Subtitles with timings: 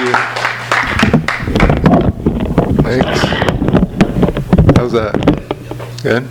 [0.00, 0.12] You.
[2.82, 3.20] Thanks.
[4.76, 5.14] How's that?
[6.02, 6.24] Good?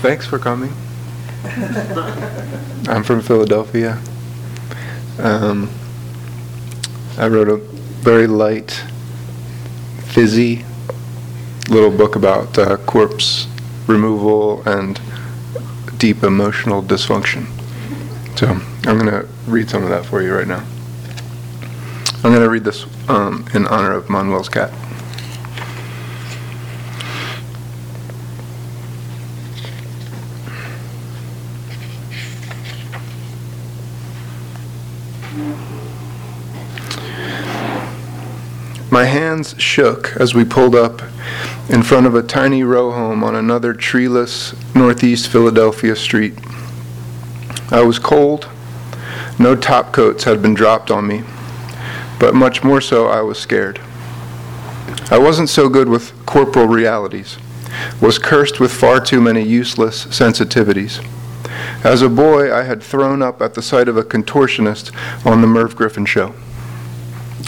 [0.00, 0.72] Thanks for coming.
[2.88, 4.00] I'm from Philadelphia.
[5.18, 5.70] Um,
[7.18, 8.82] I wrote a very light,
[10.06, 10.64] fizzy
[11.68, 13.46] little book about uh, corpse
[13.86, 15.00] removal and
[15.98, 17.46] deep emotional dysfunction.
[18.36, 18.48] So
[18.88, 20.64] I'm going to read some of that for you right now.
[22.24, 24.70] I'm going to read this um, in honor of Manuel's cat.
[38.92, 41.02] My hands shook as we pulled up
[41.70, 46.34] in front of a tiny row home on another treeless northeast Philadelphia street.
[47.72, 48.48] I was cold.
[49.40, 51.24] No top coats had been dropped on me,
[52.22, 53.80] but much more so, I was scared.
[55.10, 57.36] I wasn't so good with corporal realities,
[58.00, 61.04] was cursed with far too many useless sensitivities.
[61.82, 64.94] As a boy, I had thrown up at the sight of a contortionist
[65.26, 66.28] on the Merv Griffin show.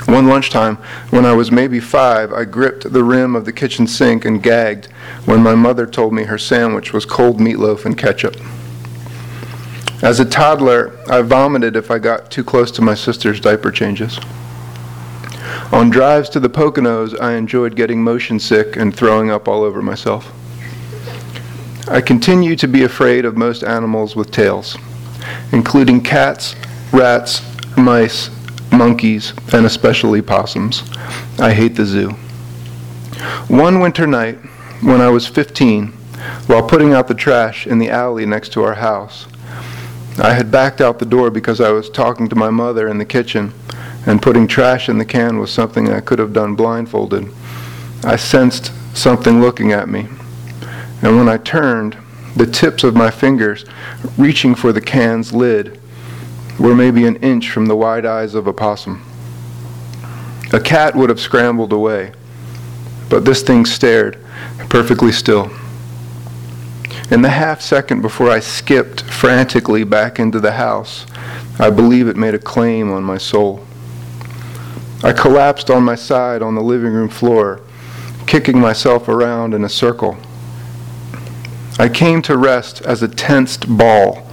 [0.07, 0.79] One lunchtime,
[1.11, 4.87] when I was maybe five, I gripped the rim of the kitchen sink and gagged
[5.25, 8.35] when my mother told me her sandwich was cold meatloaf and ketchup.
[10.03, 14.19] As a toddler, I vomited if I got too close to my sister's diaper changes.
[15.75, 19.83] On drives to the Poconos, I enjoyed getting motion sick and throwing up all over
[19.83, 20.33] myself.
[21.89, 24.79] I continue to be afraid of most animals with tails,
[25.51, 26.55] including cats,
[26.93, 27.43] rats,
[27.77, 28.31] mice,
[28.71, 30.85] monkeys, and especially possums.
[31.41, 32.11] I hate the zoo.
[33.49, 34.37] One winter night,
[34.81, 35.89] when I was 15,
[36.47, 39.27] while putting out the trash in the alley next to our house,
[40.23, 43.05] I had backed out the door because I was talking to my mother in the
[43.05, 43.53] kitchen,
[44.07, 47.29] and putting trash in the can was something I could have done blindfolded.
[48.05, 50.09] I sensed something looking at me,
[51.03, 51.97] and when I turned,
[52.37, 53.65] the tips of my fingers
[54.19, 55.81] reaching for the can's lid
[56.59, 59.05] were maybe an inch from the wide eyes of a possum.
[60.53, 62.13] A cat would have scrambled away,
[63.09, 64.19] but this thing stared,
[64.69, 65.51] perfectly still.
[67.11, 71.07] In the half second before I skipped frantically back into the house,
[71.59, 73.65] I believe it made a claim on my soul.
[75.05, 77.61] I collapsed on my side on the living room floor,
[78.27, 80.17] kicking myself around in a circle.
[81.79, 84.27] I came to rest as a tensed ball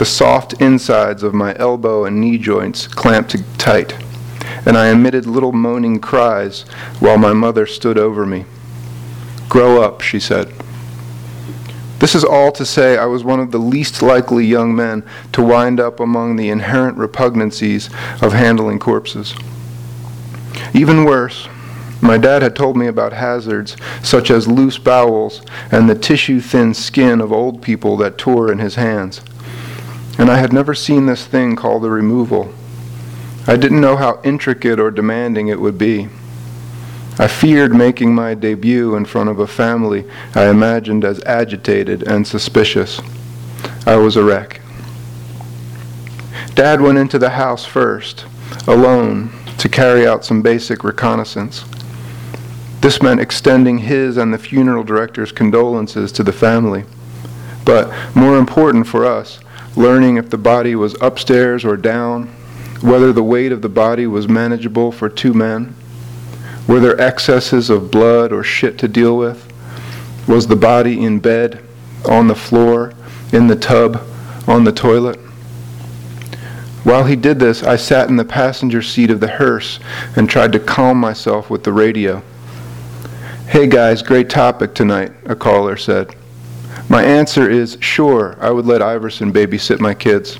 [0.00, 3.94] the soft insides of my elbow and knee joints clamped tight,
[4.64, 6.62] and I emitted little moaning cries
[7.00, 8.46] while my mother stood over me.
[9.50, 10.54] Grow up, she said.
[11.98, 15.42] This is all to say I was one of the least likely young men to
[15.42, 19.34] wind up among the inherent repugnancies of handling corpses.
[20.74, 21.48] Even worse,
[22.00, 26.72] my dad had told me about hazards such as loose bowels and the tissue thin
[26.74, 29.20] skin of old people that tore in his hands
[30.20, 32.52] and I had never seen this thing called a removal.
[33.46, 36.10] I didn't know how intricate or demanding it would be.
[37.18, 42.26] I feared making my debut in front of a family I imagined as agitated and
[42.26, 43.00] suspicious.
[43.86, 44.60] I was a wreck.
[46.54, 48.26] Dad went into the house first,
[48.66, 51.64] alone, to carry out some basic reconnaissance.
[52.80, 56.84] This meant extending his and the funeral director's condolences to the family.
[57.66, 59.38] But more important for us,
[59.76, 62.28] learning if the body was upstairs or down,
[62.80, 65.74] whether the weight of the body was manageable for two men,
[66.66, 69.46] were there excesses of blood or shit to deal with,
[70.26, 71.62] was the body in bed,
[72.08, 72.94] on the floor,
[73.30, 74.02] in the tub,
[74.48, 75.20] on the toilet.
[76.82, 79.80] While he did this, I sat in the passenger seat of the hearse
[80.16, 82.22] and tried to calm myself with the radio.
[83.48, 86.14] Hey guys, great topic tonight, a caller said.
[86.88, 90.38] My answer is sure, I would let Iverson babysit my kids.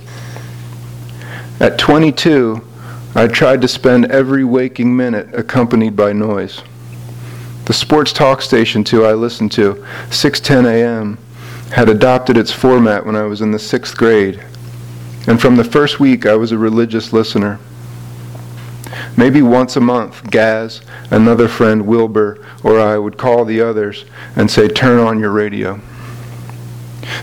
[1.61, 2.67] At 22,
[3.15, 6.63] I tried to spend every waking minute accompanied by noise.
[7.67, 11.19] The sports talk station too I listened to, 6:10 a.m.,
[11.71, 14.43] had adopted its format when I was in the 6th grade.
[15.27, 17.59] And from the first week I was a religious listener.
[19.17, 20.81] Maybe once a month, Gaz,
[21.11, 25.81] another friend Wilbur, or I would call the others and say, "Turn on your radio."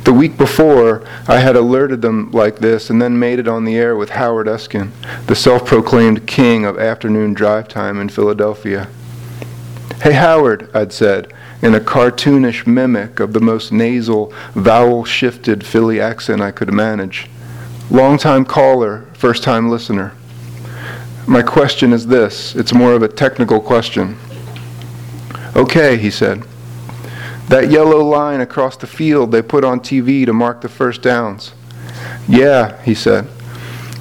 [0.03, 3.77] The week before, I had alerted them like this and then made it on the
[3.77, 4.91] air with Howard Eskin,
[5.27, 8.87] the self proclaimed king of afternoon drive time in Philadelphia.
[10.01, 15.99] Hey, Howard, I'd said, in a cartoonish mimic of the most nasal, vowel shifted Philly
[15.99, 17.29] accent I could manage.
[17.89, 20.13] Long time caller, first time listener.
[21.25, 24.17] My question is this it's more of a technical question.
[25.55, 26.43] Okay, he said.
[27.47, 31.53] That yellow line across the field they put on TV to mark the first downs.
[32.27, 33.29] Yeah, he said.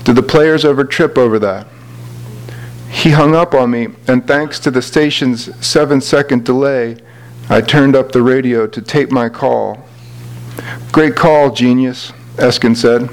[0.03, 1.69] Do the players ever trip over that?
[2.91, 6.97] He hung up on me, and thanks to the station's seven second delay,
[7.49, 9.87] I turned up the radio to tape my call.
[10.91, 13.09] Great call, genius, Eskin said.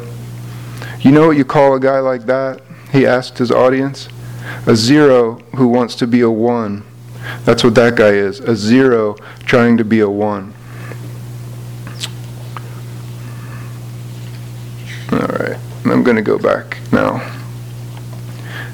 [1.03, 2.61] You know what you call a guy like that?
[2.93, 4.07] He asked his audience.
[4.65, 6.85] A zero who wants to be a one.
[7.43, 9.15] That's what that guy is a zero
[9.45, 10.53] trying to be a one.
[15.11, 17.21] All right, I'm going to go back now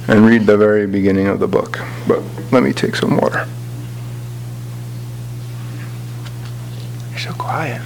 [0.08, 2.22] and read the very beginning of the book, but
[2.52, 3.48] let me take some water.
[7.12, 7.81] You're so quiet.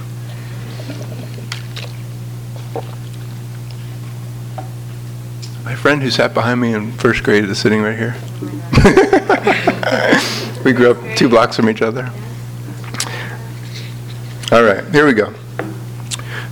[5.64, 8.14] My friend who sat behind me in first grade is sitting right here.
[10.64, 12.12] we grew up two blocks from each other.
[14.52, 15.32] All right, here we go.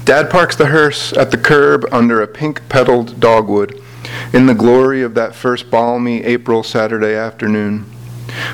[0.06, 3.78] Dad parks the hearse at the curb under a pink petaled dogwood
[4.32, 7.84] in the glory of that first balmy April Saturday afternoon.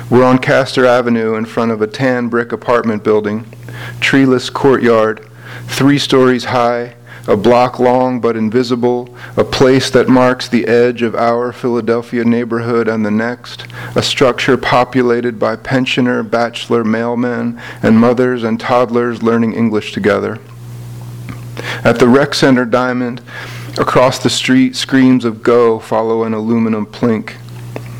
[0.09, 3.45] We're on Castor Avenue in front of a tan brick apartment building,
[4.01, 5.25] treeless courtyard,
[5.67, 6.95] three stories high,
[7.29, 12.87] a block long but invisible, a place that marks the edge of our Philadelphia neighborhood
[12.87, 19.53] and the next, a structure populated by pensioner, bachelor mailmen, and mothers and toddlers learning
[19.53, 20.39] English together.
[21.83, 23.21] At the rec center diamond,
[23.77, 27.35] across the street, screams of go follow an aluminum plink.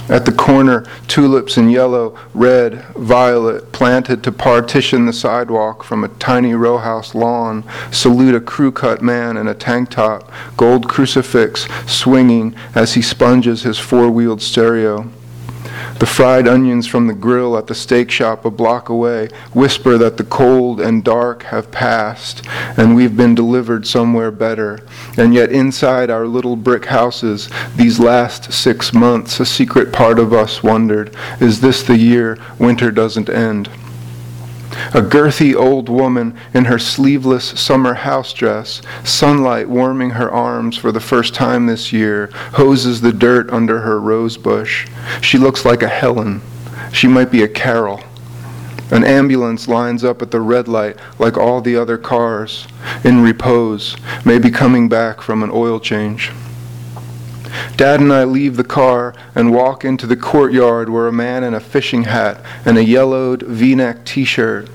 [0.09, 6.07] At the corner, tulips in yellow, red, violet, planted to partition the sidewalk from a
[6.07, 11.67] tiny row house lawn, salute a crew cut man in a tank top, gold crucifix
[11.85, 15.07] swinging as he sponges his four wheeled stereo.
[15.99, 20.15] The fried onions from the grill at the steak shop a block away whisper that
[20.15, 22.47] the cold and dark have passed
[22.77, 24.79] and we've been delivered somewhere better.
[25.17, 30.31] And yet, inside our little brick houses, these last six months, a secret part of
[30.31, 33.69] us wondered is this the year winter doesn't end?
[34.93, 40.91] A girthy old woman in her sleeveless summer house dress, sunlight warming her arms for
[40.91, 44.87] the first time this year, hoses the dirt under her rose bush.
[45.21, 46.41] She looks like a Helen.
[46.91, 48.01] She might be a Carol.
[48.91, 52.67] An ambulance lines up at the red light like all the other cars,
[53.03, 53.95] in repose,
[54.25, 56.31] maybe coming back from an oil change.
[57.75, 61.53] Dad and I leave the car and walk into the courtyard where a man in
[61.53, 64.69] a fishing hat and a yellowed v neck t shirt,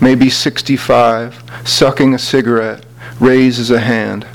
[0.00, 2.84] maybe 65, sucking a cigarette,
[3.18, 4.26] raises a hand.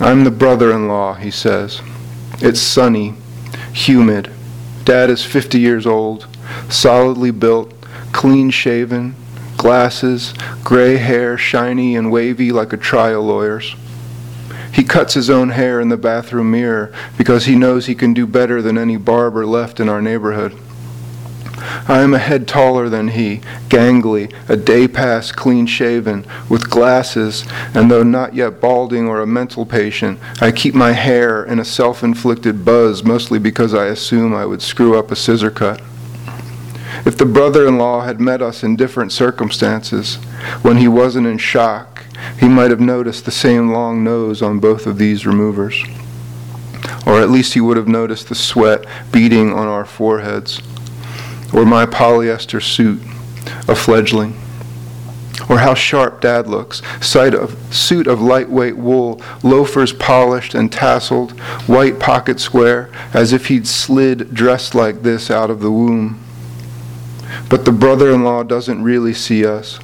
[0.00, 1.80] I'm the brother in law, he says.
[2.40, 3.14] It's sunny,
[3.72, 4.30] humid.
[4.84, 6.26] Dad is 50 years old,
[6.68, 7.72] solidly built,
[8.12, 9.14] clean shaven,
[9.56, 10.34] glasses,
[10.64, 13.76] gray hair shiny and wavy like a trial lawyer's.
[14.72, 18.26] He cuts his own hair in the bathroom mirror because he knows he can do
[18.26, 20.58] better than any barber left in our neighborhood.
[21.88, 27.44] I am a head taller than he, gangly, a day past clean shaven, with glasses,
[27.74, 31.64] and though not yet balding or a mental patient, I keep my hair in a
[31.64, 35.80] self inflicted buzz mostly because I assume I would screw up a scissor cut.
[37.04, 40.16] If the brother in law had met us in different circumstances,
[40.62, 41.91] when he wasn't in shock,
[42.38, 45.82] he might have noticed the same long nose on both of these removers.
[47.06, 50.60] Or at least he would have noticed the sweat beading on our foreheads.
[51.52, 53.00] Or my polyester suit,
[53.68, 54.38] a fledgling.
[55.48, 56.82] Or how sharp dad looks.
[57.00, 61.38] Sight of, suit of lightweight wool, loafers polished and tasseled,
[61.68, 66.22] white pocket square, as if he'd slid dressed like this out of the womb.
[67.48, 69.78] But the brother in law doesn't really see us.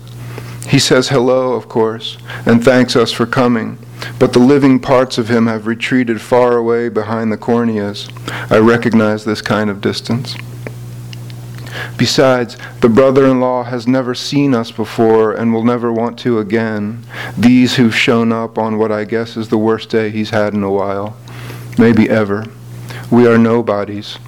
[0.68, 3.78] He says hello, of course, and thanks us for coming,
[4.18, 8.10] but the living parts of him have retreated far away behind the corneas.
[8.50, 10.36] I recognize this kind of distance.
[11.96, 16.38] Besides, the brother in law has never seen us before and will never want to
[16.38, 17.02] again.
[17.36, 20.62] These who've shown up on what I guess is the worst day he's had in
[20.62, 21.16] a while,
[21.78, 22.44] maybe ever.
[23.10, 24.18] We are nobodies,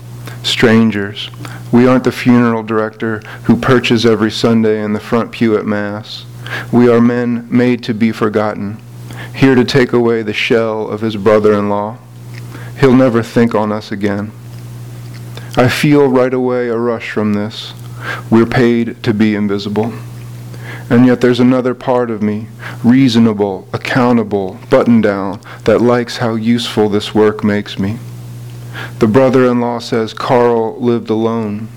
[0.43, 1.29] strangers.
[1.71, 6.25] We aren't the funeral director who perches every Sunday in the front pew at Mass.
[6.73, 8.81] We are men made to be forgotten,
[9.35, 11.99] here to take away the shell of his brother in law.
[12.79, 14.33] He'll never think on us again.
[15.57, 17.75] I feel right away a rush from this.
[18.31, 19.93] We're paid to be invisible.
[20.89, 22.49] And yet there's another part of me,
[22.83, 27.99] reasonable, accountable, buttoned down, that likes how useful this work makes me.
[28.99, 31.69] The brother in law says Carl lived alone.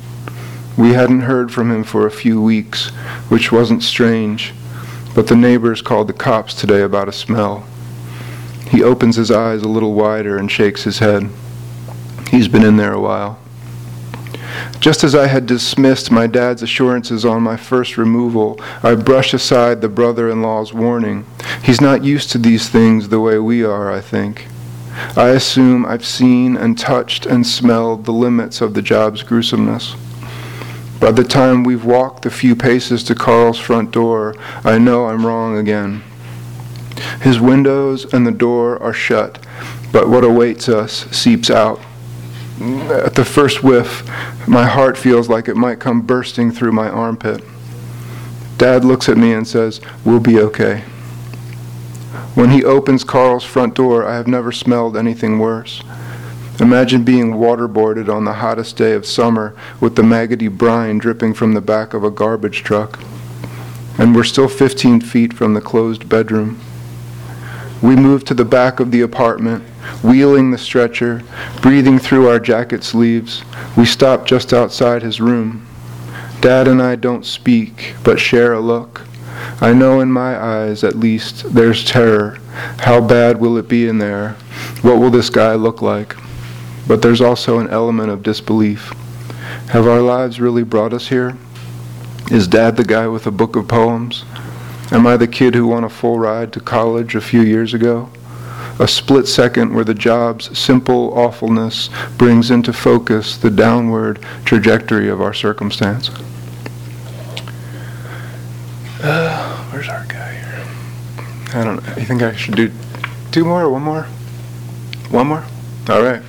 [0.77, 2.89] We hadn't heard from him for a few weeks,
[3.29, 4.53] which wasn't strange,
[5.13, 7.65] but the neighbors called the cops today about a smell.
[8.69, 11.29] He opens his eyes a little wider and shakes his head.
[12.31, 13.39] He's been in there a while.
[14.79, 19.81] Just as I had dismissed my dad's assurances on my first removal, I brush aside
[19.81, 21.25] the brother in law's warning.
[21.63, 24.47] He's not used to these things the way we are, I think.
[25.15, 29.95] I assume I've seen and touched and smelled the limits of the job's gruesomeness.
[31.03, 35.25] By the time we've walked the few paces to Carl's front door, I know I'm
[35.25, 36.01] wrong again.
[37.19, 39.45] His windows and the door are shut,
[39.91, 41.81] but what awaits us seeps out
[42.61, 44.07] at the first whiff,
[44.47, 47.43] my heart feels like it might come bursting through my armpit.
[48.57, 50.85] Dad looks at me and says, We'll be okay.
[52.33, 55.83] When he opens Carl's front door, I have never smelled anything worse.
[56.59, 61.53] Imagine being waterboarded on the hottest day of summer with the maggoty brine dripping from
[61.53, 62.99] the back of a garbage truck.
[63.97, 66.59] And we're still 15 feet from the closed bedroom.
[67.81, 69.63] We move to the back of the apartment
[70.03, 71.23] wheeling the stretcher,
[71.61, 73.43] breathing through our jacket sleeves.
[73.75, 75.65] We stop just outside his room.
[76.41, 79.01] Dad and I don't speak, but share a look.
[79.59, 82.39] I know in my eyes, at least, there's terror.
[82.79, 84.31] How bad will it be in there?
[84.81, 86.15] What will this guy look like?
[86.87, 88.93] But there's also an element of disbelief.
[89.69, 91.37] Have our lives really brought us here?
[92.31, 94.25] Is Dad the guy with a book of poems?
[94.91, 98.09] Am I the kid who won a full ride to college a few years ago?
[98.79, 105.21] a split second where the job's simple awfulness brings into focus the downward trajectory of
[105.21, 106.09] our circumstance.
[109.01, 110.65] Uh, where's our guy here?
[111.53, 111.95] I don't know.
[111.95, 112.71] You think I should do
[113.31, 114.03] two more or one more?
[115.09, 115.43] One more?
[115.89, 116.21] All right.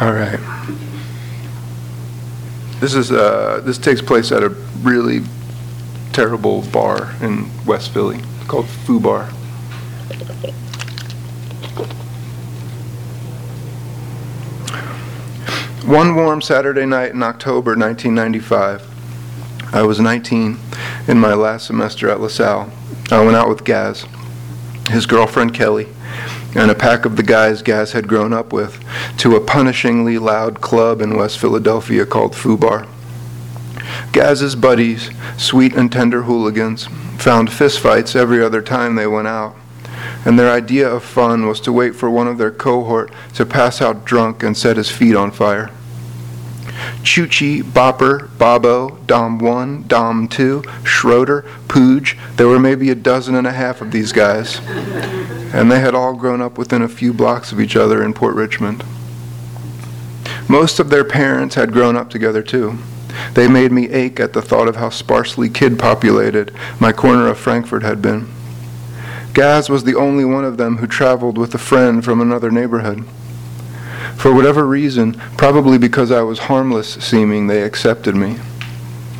[0.00, 0.38] All right.
[2.78, 4.50] This is uh, this takes place at a
[4.82, 5.22] really
[6.12, 9.24] terrible bar in West Philly called Foo Bar.
[15.84, 20.58] One warm Saturday night in October 1995, I was 19
[21.08, 22.70] in my last semester at LaSalle.
[23.10, 24.06] I went out with Gaz,
[24.90, 25.88] his girlfriend Kelly,
[26.58, 28.82] and a pack of the guys Gaz had grown up with
[29.18, 32.84] to a punishingly loud club in West Philadelphia called Foo Bar.
[34.10, 36.86] Gaz's buddies, sweet and tender hooligans,
[37.16, 39.54] found fistfights every other time they went out,
[40.24, 43.80] and their idea of fun was to wait for one of their cohort to pass
[43.80, 45.70] out drunk and set his feet on fire.
[47.02, 53.46] Chuchi, Bopper, Bobo, Dom 1, Dom 2, Schroeder, Pooge, there were maybe a dozen and
[53.46, 54.60] a half of these guys
[55.52, 58.34] and they had all grown up within a few blocks of each other in Port
[58.34, 58.84] Richmond.
[60.48, 62.78] Most of their parents had grown up together too.
[63.32, 67.38] They made me ache at the thought of how sparsely kid populated my corner of
[67.38, 68.28] Frankford had been.
[69.32, 73.04] Gaz was the only one of them who traveled with a friend from another neighborhood.
[74.18, 78.36] For whatever reason, probably because I was harmless seeming, they accepted me.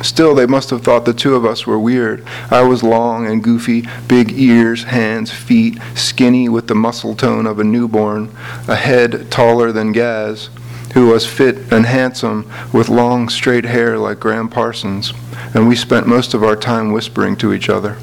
[0.01, 2.27] Still, they must have thought the two of us were weird.
[2.51, 7.59] I was long and goofy, big ears, hands, feet, skinny with the muscle tone of
[7.59, 8.29] a newborn,
[8.67, 10.49] a head taller than Gaz,
[10.93, 15.13] who was fit and handsome with long straight hair like Gram Parsons,
[15.53, 17.97] and we spent most of our time whispering to each other.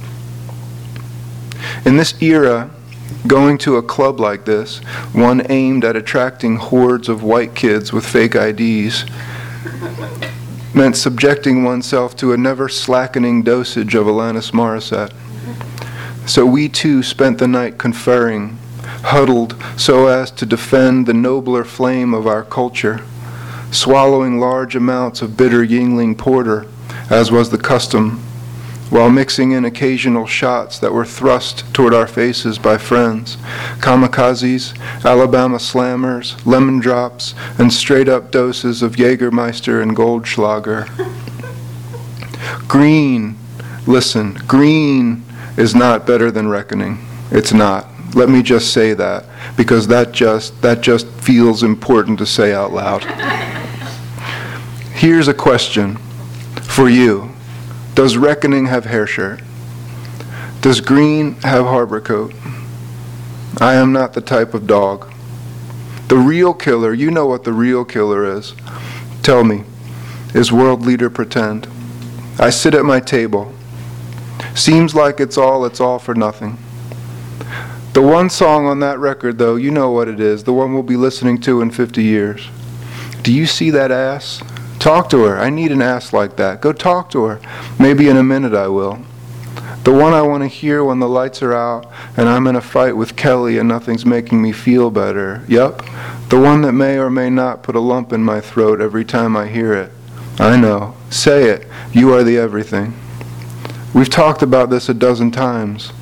[1.84, 2.70] In this era,
[3.26, 4.78] Going to a club like this,
[5.12, 9.04] one aimed at attracting hordes of white kids with fake IDs,
[10.74, 15.12] meant subjecting oneself to a never slackening dosage of Alanis Morissette.
[16.28, 18.58] So we too spent the night conferring,
[19.02, 23.04] huddled so as to defend the nobler flame of our culture,
[23.70, 26.66] swallowing large amounts of bitter Yuengling porter,
[27.10, 28.22] as was the custom,
[28.90, 33.36] while mixing in occasional shots that were thrust toward our faces by friends,
[33.80, 40.86] kamikazes, Alabama slammers, lemon drops, and straight up doses of Jägermeister and Goldschlager.
[42.68, 43.36] Green,
[43.86, 45.24] listen, green
[45.56, 47.04] is not better than reckoning.
[47.30, 47.86] It's not.
[48.14, 49.24] Let me just say that
[49.56, 53.04] because that just that just feels important to say out loud.
[54.94, 55.96] Here's a question
[56.62, 57.35] for you.
[57.96, 59.40] Does reckoning have hair shirt?
[60.60, 62.34] Does green have harbor coat?
[63.58, 65.10] I am not the type of dog.
[66.08, 68.54] The real killer, you know what the real killer is.
[69.22, 69.64] Tell me,
[70.34, 71.68] is world leader pretend?
[72.38, 73.54] I sit at my table.
[74.54, 76.58] Seems like it's all, it's all for nothing.
[77.94, 80.82] The one song on that record, though, you know what it is, the one we'll
[80.82, 82.46] be listening to in 50 years.
[83.22, 84.42] Do you see that ass?
[84.86, 85.36] Talk to her.
[85.36, 86.60] I need an ass like that.
[86.60, 87.40] Go talk to her.
[87.76, 89.00] Maybe in a minute I will.
[89.82, 92.60] The one I want to hear when the lights are out and I'm in a
[92.60, 95.42] fight with Kelly and nothing's making me feel better.
[95.48, 95.84] Yup.
[96.28, 99.36] The one that may or may not put a lump in my throat every time
[99.36, 99.90] I hear it.
[100.38, 100.94] I know.
[101.10, 101.66] Say it.
[101.90, 102.94] You are the everything.
[103.92, 105.92] We've talked about this a dozen times.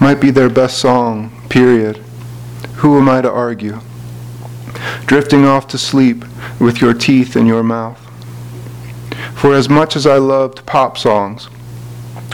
[0.00, 1.98] Might be their best song, period.
[2.76, 3.80] Who am I to argue?
[5.06, 6.24] Drifting off to sleep
[6.60, 7.98] with your teeth in your mouth.
[9.34, 11.48] For as much as I loved pop songs,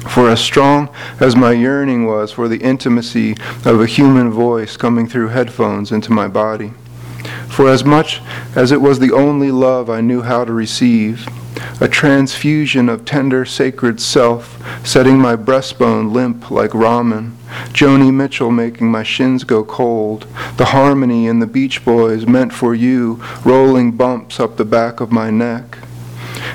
[0.09, 0.89] for as strong
[1.21, 6.13] as my yearning was for the intimacy of a human voice coming through headphones into
[6.13, 6.73] my body,
[7.49, 8.21] for as much
[8.55, 11.27] as it was the only love I knew how to receive,
[11.81, 17.33] a transfusion of tender sacred self, setting my breastbone limp like ramen,
[17.73, 22.75] Joni Mitchell making my shins go cold, the harmony in the Beach Boys meant for
[22.75, 25.79] you, rolling bumps up the back of my neck.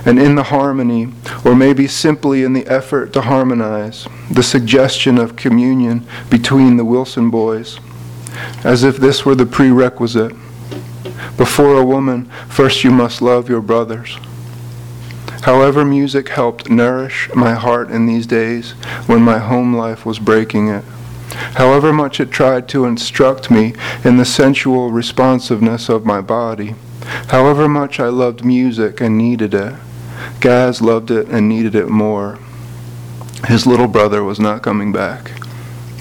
[0.05, 1.09] And in the harmony,
[1.43, 7.29] or maybe simply in the effort to harmonize, the suggestion of communion between the Wilson
[7.29, 7.79] boys,
[8.63, 10.33] as if this were the prerequisite.
[11.35, 14.17] Before a woman, first you must love your brothers.
[15.43, 18.71] However, music helped nourish my heart in these days
[19.07, 20.83] when my home life was breaking it.
[21.55, 23.73] However much it tried to instruct me
[24.03, 26.75] in the sensual responsiveness of my body.
[27.27, 29.75] However much I loved music and needed it.
[30.41, 32.37] Gaz loved it and needed it more.
[33.47, 35.31] His little brother was not coming back.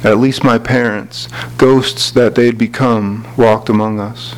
[0.05, 4.35] At least my parents, ghosts that they'd become, walked among us.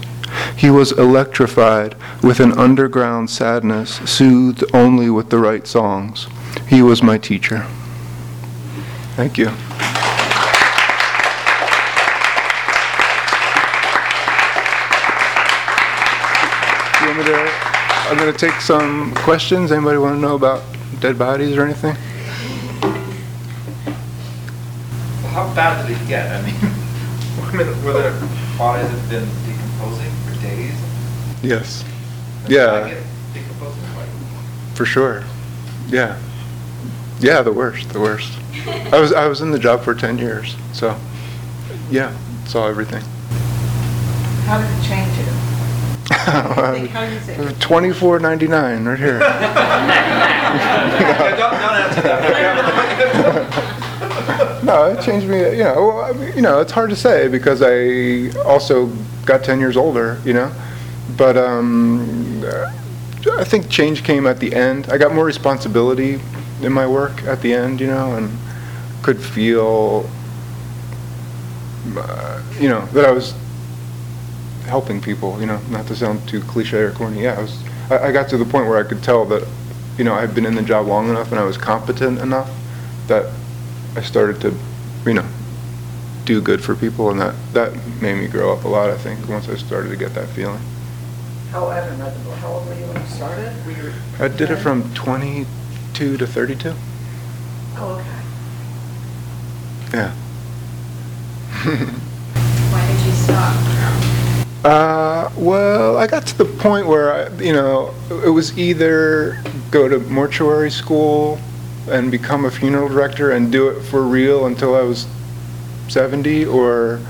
[0.61, 6.27] He was electrified with an underground sadness soothed only with the right songs.
[6.68, 7.66] He was my teacher.
[9.16, 9.49] Thank you.
[18.11, 19.73] I'm going to take some questions.
[19.73, 20.62] Anybody want to know about
[21.01, 21.94] dead bodies or anything?
[25.31, 26.31] How bad did it get?
[26.31, 26.55] I mean,
[27.83, 28.12] were there
[28.59, 29.49] bodies that have been?
[31.42, 31.85] Yes.
[32.46, 33.03] Did I Yeah, get
[33.35, 33.83] decomposing?
[33.96, 34.09] Like,
[34.76, 35.24] for sure.
[35.88, 36.18] Yeah.
[37.20, 38.33] Yeah, the worst, the worst.
[38.92, 40.96] I was I was in the job for 10 years, so
[41.90, 42.12] yeah,
[42.46, 43.03] saw everything.
[44.46, 45.24] How did it change you?
[46.11, 47.50] Like, how do?
[47.61, 49.18] Twenty-four ninety-nine, right here.
[49.20, 49.31] don't,
[51.38, 53.70] don't answer that.
[54.64, 55.38] No, it changed me.
[55.57, 58.87] You know, well, I mean, you know, it's hard to say because I also
[59.24, 60.20] got ten years older.
[60.24, 60.53] You know,
[61.16, 62.44] but um,
[63.33, 64.88] I think change came at the end.
[64.88, 66.20] I got more responsibility
[66.62, 67.81] in my work at the end.
[67.81, 68.31] You know, and
[69.03, 70.09] could feel,
[71.96, 73.35] uh, you know, that I was
[74.66, 75.38] helping people.
[75.40, 77.23] You know, not to sound too cliche or corny.
[77.23, 77.62] Yeah, I was.
[77.90, 79.46] I, I got to the point where I could tell that,
[79.99, 82.51] you know, I'd been in the job long enough and I was competent enough
[83.09, 83.33] that
[83.96, 84.55] I started to,
[85.05, 85.27] you know,
[86.25, 88.90] do good for people, and that that made me grow up a lot.
[88.90, 90.61] I think once I started to get that feeling.
[91.50, 93.52] How, I don't know, how old were you when you started?
[93.66, 93.92] Were you?
[94.20, 96.72] I did it from 22 to 32.
[97.76, 98.06] Oh, okay.
[99.96, 100.12] Yeah.
[102.70, 103.56] Why did you stop?
[104.64, 109.88] Uh, well, I got to the point where I, you know, it was either go
[109.88, 111.40] to mortuary school
[111.88, 115.08] and become a funeral director and do it for real until I was
[115.88, 117.00] 70 or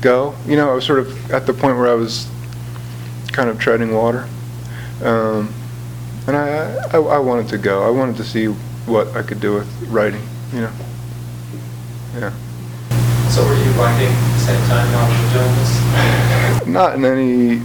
[0.00, 0.36] go.
[0.46, 2.28] You know, I was sort of at the point where I was
[3.36, 4.26] kind of treading water.
[5.04, 5.52] Um,
[6.26, 7.86] and I, I, I wanted to go.
[7.86, 8.46] I wanted to see
[8.86, 10.72] what I could do with writing, you know.
[12.14, 12.32] Yeah.
[13.28, 16.66] So were you writing at the same time while you were doing this?
[16.66, 17.62] Not in any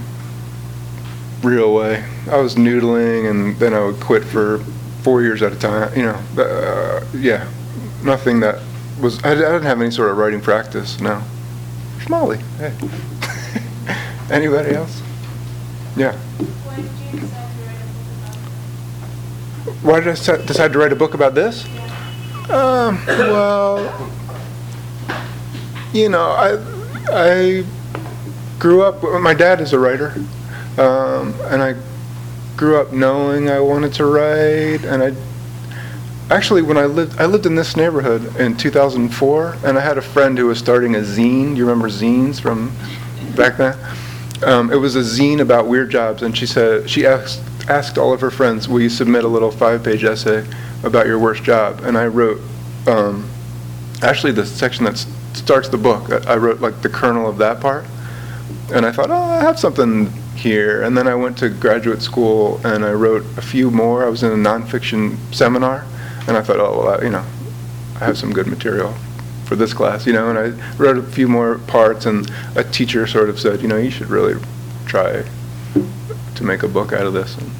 [1.42, 2.04] real way.
[2.30, 4.58] I was noodling and then I would quit for
[5.02, 6.20] four years at a time, you know.
[6.36, 7.50] Uh, yeah,
[8.04, 8.60] nothing that
[9.00, 11.22] was, I, I didn't have any sort of writing practice, no.
[12.10, 12.74] Molly, hey.
[14.30, 15.01] Anybody else?
[15.96, 16.16] Yeah.
[19.82, 21.64] Why did I sa- decide to write a book about this?
[22.50, 24.10] Um, well,
[25.92, 26.58] you know, I,
[27.10, 27.64] I
[28.58, 30.14] grew up, my dad is a writer,
[30.78, 31.74] um, and I
[32.56, 35.14] grew up knowing I wanted to write, and I,
[36.34, 40.02] actually, when I lived, I lived in this neighborhood in 2004, and I had a
[40.02, 41.50] friend who was starting a zine.
[41.52, 42.72] Do you remember zines from
[43.36, 43.76] back then?
[44.44, 48.12] Um, it was a zine about weird jobs, and she said she asked asked all
[48.12, 50.44] of her friends, "Will you submit a little five-page essay
[50.82, 52.40] about your worst job?" And I wrote,
[52.86, 53.28] um,
[54.02, 56.10] actually, the section that starts the book.
[56.10, 57.84] I, I wrote like the kernel of that part,
[58.72, 62.60] and I thought, "Oh, I have something here." And then I went to graduate school,
[62.64, 64.04] and I wrote a few more.
[64.04, 65.84] I was in a nonfiction seminar,
[66.26, 67.24] and I thought, "Oh, well, I, you know,
[68.00, 68.94] I have some good material."
[69.46, 73.06] For this class, you know, and I wrote a few more parts, and a teacher
[73.06, 74.40] sort of said, you know, you should really
[74.86, 75.24] try
[76.34, 77.36] to make a book out of this.
[77.36, 77.50] And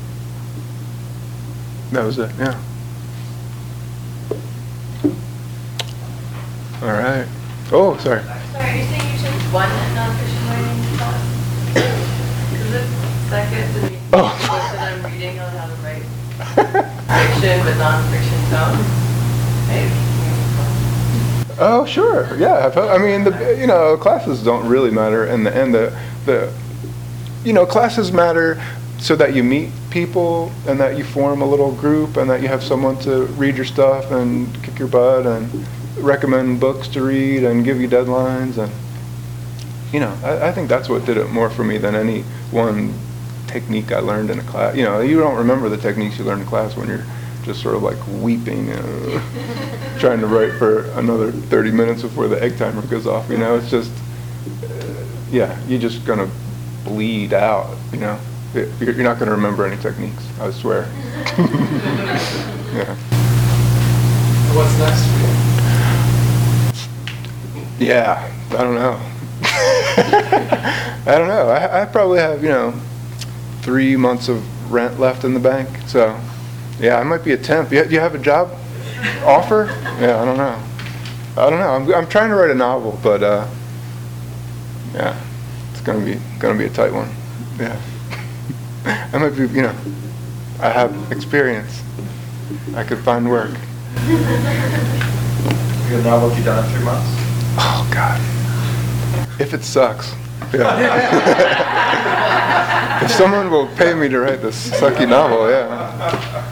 [1.90, 2.58] that was it, yeah.
[6.82, 7.26] All right.
[7.70, 8.22] Oh, sorry.
[8.22, 8.34] Sorry,
[8.70, 11.20] are you saying you took one nonfiction writing class?
[12.50, 12.92] Because it's
[13.28, 14.28] second to the Oh.
[14.48, 16.04] book that I'm reading on how to write
[17.32, 18.80] fiction with nonfiction tone.
[19.68, 20.01] Maybe.
[21.58, 22.36] Oh, sure.
[22.36, 22.72] Yeah.
[22.74, 25.74] I mean, the you know, classes don't really matter in the end.
[25.74, 26.52] The the
[27.44, 28.62] you know, classes matter
[28.98, 32.48] so that you meet people and that you form a little group and that you
[32.48, 37.42] have someone to read your stuff and kick your butt and recommend books to read
[37.42, 38.72] and give you deadlines and
[39.92, 42.94] you know, I, I think that's what did it more for me than any one
[43.46, 44.74] technique I learned in a class.
[44.76, 47.04] You know, you don't remember the techniques you learned in class when you're
[47.44, 49.20] just sort of like weeping, uh,
[49.98, 53.28] trying to write for another 30 minutes before the egg timer goes off.
[53.30, 53.90] You know, it's just,
[54.64, 56.28] uh, yeah, you're just gonna
[56.84, 57.76] bleed out.
[57.92, 58.18] You know,
[58.54, 60.22] It- you're you're not gonna remember any techniques.
[60.40, 60.82] I swear.
[62.74, 62.94] yeah.
[64.54, 65.18] What's next for
[67.78, 67.86] you?
[67.86, 69.00] Yeah, I don't know.
[71.04, 71.48] I don't know.
[71.48, 72.74] I, I probably have, you know,
[73.62, 75.68] three months of rent left in the bank.
[75.86, 76.16] So,
[76.80, 77.72] yeah, I might be a temp.
[77.72, 78.50] You, you have a job
[79.24, 79.66] offer?
[80.00, 80.62] Yeah, I don't know.
[81.36, 81.68] I don't know.
[81.68, 83.48] I'm, I'm trying to write a novel, but uh,
[84.94, 85.18] yeah,
[85.70, 87.08] it's gonna be gonna be a tight one.
[87.58, 87.80] Yeah,
[89.12, 89.74] I might be, you know,
[90.60, 91.82] I have experience.
[92.74, 93.50] I could find work.
[95.90, 97.06] Your novel be done in three months?
[97.58, 98.20] Oh God.
[99.40, 100.12] If it sucks.
[100.52, 100.80] Yeah.
[103.04, 106.51] if someone will pay me to write this sucky novel, yeah.